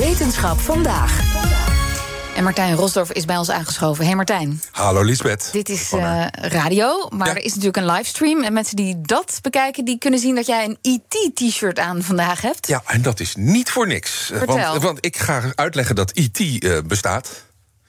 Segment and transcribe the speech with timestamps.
[0.00, 1.20] Wetenschap vandaag.
[2.36, 4.04] En Martijn Rosdorf is bij ons aangeschoven.
[4.04, 4.62] Hey Martijn.
[4.70, 5.48] Hallo Lisbeth.
[5.52, 7.34] Dit is uh, radio, maar Ja.
[7.34, 8.42] er is natuurlijk een livestream.
[8.42, 12.66] En mensen die dat bekijken, die kunnen zien dat jij een ET-t-shirt aan vandaag hebt.
[12.66, 14.30] Ja, en dat is niet voor niks.
[14.30, 14.56] Eh, Vertel.
[14.56, 17.28] Want, want ik ga uitleggen dat IT eh, bestaat.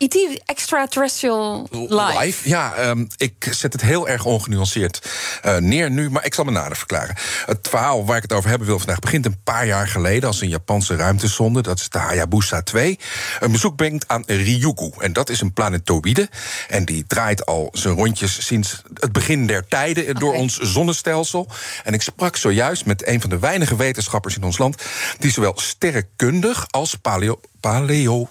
[0.00, 2.48] ET Extraterrestrial Live.
[2.48, 5.10] Ja, ehm, ik zet het heel erg ongenuanceerd
[5.42, 7.16] eh, neer nu, maar ik zal me nader verklaren.
[7.46, 10.40] Het verhaal waar ik het over hebben wil vandaag begint een paar jaar geleden als
[10.40, 12.98] een Japanse ruimtesonde, dat is de Hayabusa 2,
[13.40, 14.90] een bezoek brengt aan Ryugu.
[14.98, 16.28] En dat is een planetoïde
[16.68, 21.48] en die draait al zijn rondjes sinds het begin der tijden door ons zonnestelsel.
[21.84, 24.82] En ik sprak zojuist met een van de weinige wetenschappers in ons land
[25.18, 28.28] die zowel sterrenkundig als paleo, paleo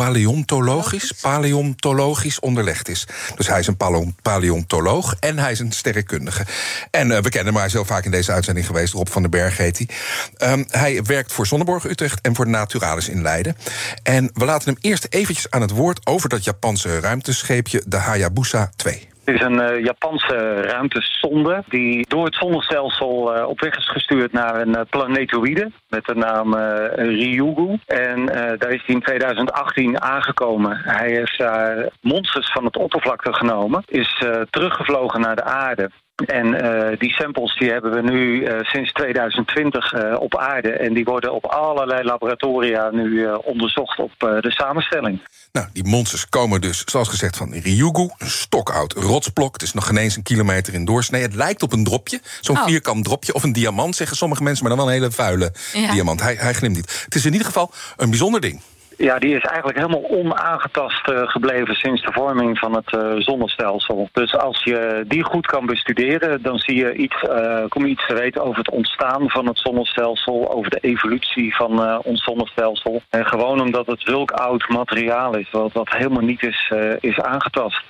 [0.00, 3.06] paleontologisch, paleontologisch onderlegd is.
[3.36, 6.46] Dus hij is een paleo- paleontoloog en hij is een sterrenkundige.
[6.90, 8.92] En eh, we kennen hem, hij is heel vaak in deze uitzending geweest.
[8.92, 9.88] Rob van den Berg heet hij.
[10.36, 13.56] Ehm, hij werkt voor Zonneborg Utrecht en voor Naturalis in Leiden.
[14.02, 18.70] En we laten hem eerst eventjes aan het woord over dat Japanse ruimtescheepje, de Hayabusa
[18.76, 19.09] 2.
[19.30, 24.60] Is een eh, Japanse ruimtesonde die door het zonnestelsel eh, op weg is gestuurd naar
[24.60, 26.54] een eh, planetoïde met de naam
[26.94, 27.78] Ryugu.
[27.86, 30.76] En daar is hij in 2018 aangekomen.
[30.76, 35.90] Hij heeft daar monsters van het oppervlakte genomen, is teruggevlogen naar de aarde.
[36.26, 40.70] En eh, die samples die hebben we nu eh, sinds 2020 eh, op aarde.
[40.72, 45.22] En die worden op allerlei laboratoria nu eh, onderzocht op eh, de samenstelling.
[45.52, 48.08] Nou, die monsters komen dus, zoals gezegd, van Ryugu.
[48.18, 49.52] Een stokoud rotsblok.
[49.52, 51.22] Het is nog geen eens een kilometer in doorsnee.
[51.22, 52.20] Het lijkt op een dropje.
[52.40, 52.64] Zo'n Oh.
[52.66, 53.34] vierkant dropje.
[53.34, 54.64] Of een diamant, zeggen sommige mensen.
[54.66, 55.92] Maar dan wel een hele vuile Ja.
[55.92, 56.20] diamant.
[56.22, 57.02] Hij, hij glimt niet.
[57.04, 58.60] Het is in ieder geval een bijzonder ding.
[59.02, 64.08] Ja, die is eigenlijk helemaal onaangetast eh, gebleven sinds de vorming van het eh, zonnestelsel.
[64.12, 68.06] Dus als je die goed kan bestuderen, dan zie je iets, eh, kom je iets
[68.06, 73.02] te weten over het ontstaan van het zonnestelsel, over de evolutie van ons zonnestelsel.
[73.10, 77.82] En gewoon omdat het zulk oud materiaal is, wat, wat helemaal niet is, is aangetast.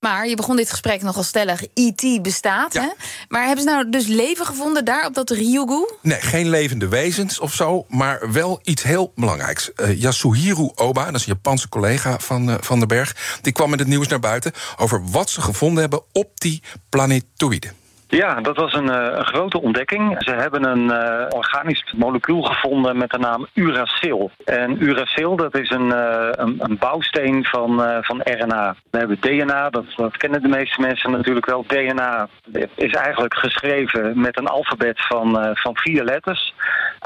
[0.00, 1.62] Maar je begon dit gesprek nogal stellig.
[1.74, 2.82] ET bestaat, Ja.
[2.82, 2.88] hè?
[3.28, 5.88] Maar hebben ze nou dus leven gevonden daar op dat Ryugu?
[6.02, 9.72] Nee, geen levende wezens of zo, maar wel iets heel belangrijks.
[9.72, 13.38] Eh, Yasuhiro Oba, dat is een Japanse collega van, eh, van den Berg...
[13.40, 17.72] die kwam met het nieuws naar buiten over wat ze gevonden hebben op die planetoïde.
[18.08, 20.16] Ja, dat was een, eh, een grote ontdekking.
[20.18, 24.30] Ze hebben een eh, organisch molecuul gevonden met de naam uracil.
[24.44, 28.74] En uracil, dat is een, eh, een, een bouwsteen van, van RNA.
[28.90, 31.64] We hebben DNA, dat, dat kennen de meeste mensen natuurlijk wel.
[31.66, 32.28] DNA
[32.74, 36.54] is eigenlijk geschreven met een alfabet van, van vier letters.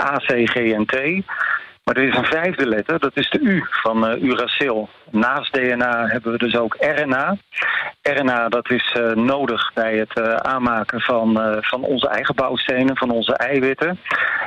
[0.00, 0.96] A, C, G en T.
[1.84, 4.88] Maar er is een vijfde letter, dat is de U van eh, uracil.
[5.10, 7.36] Naast DNA hebben we dus ook RNA.
[8.02, 13.10] RNA dat is eh, nodig bij het eh, aanmaken van, van onze eigen bouwstenen, van
[13.10, 13.98] onze eiwitten.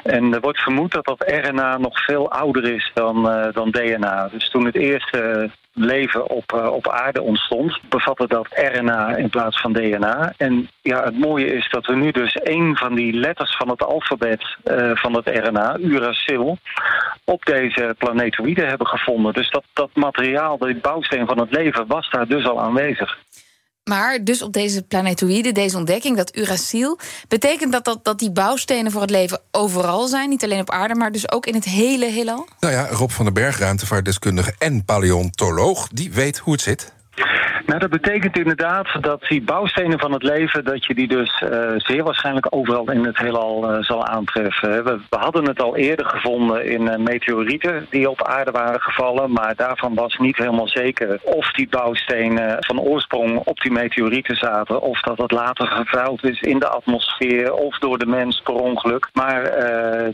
[0.03, 3.23] En er wordt vermoed dat dat RNA nog veel ouder is dan,
[3.53, 4.27] dan DNA.
[4.27, 9.61] Dus toen het eerste leven op, eh, op aarde ontstond, bevatte dat RNA in plaats
[9.61, 10.33] van DNA.
[10.37, 13.83] En ja, het mooie is dat we nu dus één van die letters van het
[13.83, 16.57] alfabet eh, van het RNA, uracil,
[17.23, 19.33] op deze planetoïde hebben gevonden.
[19.33, 23.17] Dus dat, dat materiaal, die bouwsteen van het leven, was daar dus al aanwezig.
[23.83, 26.99] Maar dus op deze planetoïde, deze ontdekking, dat uracil...
[27.27, 30.29] betekent dat, dat dat die bouwstenen voor het leven overal zijn?
[30.29, 32.47] Niet alleen op aarde, maar dus ook in het hele heelal?
[32.59, 35.87] Nou ja, Rob van den Berg, ruimtevaartdeskundige en paleontoloog...
[35.87, 36.93] die weet hoe het zit.
[37.65, 41.71] Nou, dat betekent inderdaad dat die bouwstenen van het leven, dat je die dus eh,
[41.77, 44.83] zeer waarschijnlijk overal in het heelal eh, zal aantreffen.
[44.83, 49.55] We, hadden het al eerder gevonden in eh, meteorieten die op aarde waren gevallen, maar
[49.55, 55.01] daarvan was niet helemaal zeker of die bouwstenen van oorsprong op die meteorieten zaten, of
[55.01, 59.09] dat het later gevuild is in de atmosfeer of door de mens per ongeluk.
[59.13, 59.51] Maar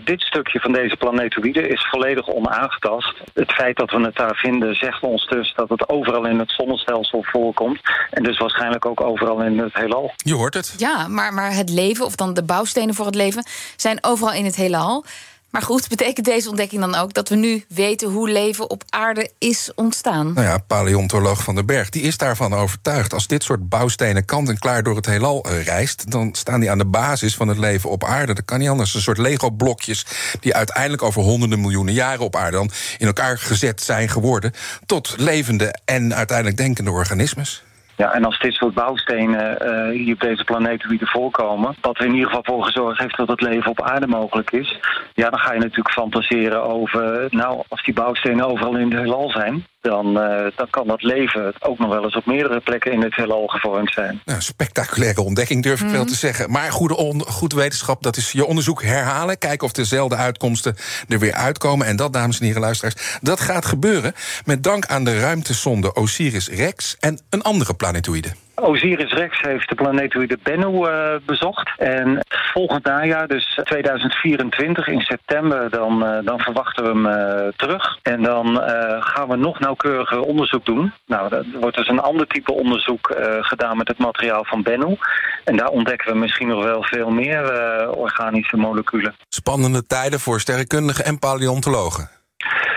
[0.03, 3.13] dit stukje van deze planetoïde is volledig onaangetast.
[3.33, 6.51] Het feit dat we het daar vinden zegt ons dus dat het overal in het
[6.51, 7.79] zonnestelsel voorkomt.
[8.09, 10.11] En dus waarschijnlijk ook overal in het heelal.
[10.15, 10.73] Je hoort het.
[10.77, 13.43] Ja, maar, maar het leven, of dan de bouwstenen voor het leven...
[13.75, 15.05] zijn overal in het heelal.
[15.51, 17.13] Maar goed, betekent deze ontdekking dan ook...
[17.13, 20.33] dat we nu weten hoe leven op aarde is ontstaan?
[20.33, 23.13] Nou ja, paleontoloog van den Berg, die is daarvan overtuigd.
[23.13, 26.11] Als dit soort bouwstenen kant en klaar door het heelal eh, reist...
[26.11, 28.33] dan staan die aan de basis van het leven op aarde.
[28.33, 28.93] Dat kan niet anders.
[28.93, 30.05] Een soort Lego-blokjes
[30.39, 32.57] die uiteindelijk over honderden miljoenen jaren op aarde...
[32.57, 34.53] dan in elkaar gezet zijn geworden
[34.85, 37.63] tot levende en uiteindelijk denkende organismes.
[37.99, 42.13] Ja, en als dit soort bouwstenen eh, hier op deze planetoïde voorkomen, wat er in
[42.13, 44.79] ieder geval voor gezorgd heeft dat het leven op aarde mogelijk is,
[45.19, 49.29] ja, dan ga je natuurlijk fantaseren over, nou, als die bouwstenen overal in het heelal
[49.29, 50.13] zijn, dan,
[50.55, 53.91] dan kan dat leven ook nog wel eens op meerdere plekken in het heelal gevormd
[53.91, 54.21] zijn.
[54.25, 56.51] Nou, spectaculaire ontdekking durf ik wel te zeggen.
[56.51, 59.37] Maar goede, on, goed wetenschap, dat is je onderzoek herhalen.
[59.37, 60.75] Kijken of dezelfde uitkomsten
[61.07, 61.87] er weer uitkomen.
[61.87, 64.13] En dat, dames en heren luisteraars, dat gaat gebeuren
[64.45, 68.29] met dank aan de ruimtesonde Osiris-Rex en een andere planetoïde.
[68.61, 71.71] Osiris-Rex heeft de planetoïde Bennu uh, bezocht.
[71.77, 77.97] En volgend najaar, dus 2024 in september, dan, uh, dan verwachten we hem uh, terug.
[78.01, 78.61] En dan
[78.99, 80.93] gaan we nog nauwkeuriger onderzoek doen.
[81.05, 84.97] Nou, er wordt dus een ander type onderzoek gedaan met het materiaal van Bennu.
[85.43, 87.41] En daar ontdekken we misschien nog wel veel meer
[87.89, 89.15] organische moleculen.
[89.29, 92.09] Spannende tijden voor sterrenkundigen en paleontologen.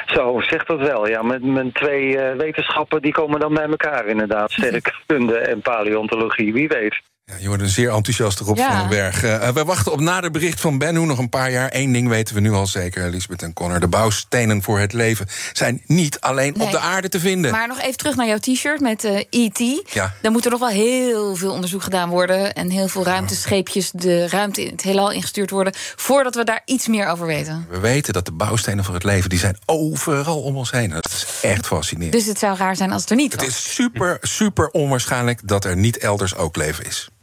[0.06, 1.08] Zo, zegt dat wel.
[1.08, 4.52] Ja, met mijn twee uh, wetenschappen die komen dan bij elkaar inderdaad.
[4.58, 7.00] Sterrenkunde en paleontologie, wie weet.
[7.24, 8.68] Ja, je wordt een zeer enthousiaste Rob ja.
[8.68, 9.24] van den Berg.
[9.24, 11.68] Uh, we wachten op nader bericht van Bennu nog een paar jaar.
[11.72, 13.80] Eén ding weten we nu al zeker, Lisbeth en Connor.
[13.80, 16.66] De bouwstenen voor het leven zijn niet alleen nee.
[16.66, 17.50] op de aarde te vinden.
[17.50, 19.92] Maar nog even terug naar jouw t-shirt met uh, E.T.
[19.92, 20.14] Ja.
[20.22, 22.52] Dan moet er nog wel heel veel onderzoek gedaan worden...
[22.54, 25.72] en heel veel ruimtescheepjes de ruimte in het heelal ingestuurd worden...
[25.96, 27.66] voordat we daar iets meer over weten.
[27.70, 29.30] We weten dat de bouwstenen voor het leven...
[29.30, 30.90] die zijn overal om ons heen.
[30.90, 32.12] Dat is echt fascinerend.
[32.12, 33.44] Dus het zou raar zijn als het er niet was.
[33.44, 37.10] Het is super, super onwaarschijnlijk dat er niet elders ook leven is.